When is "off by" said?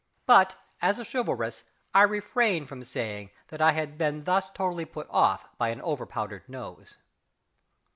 5.11-5.69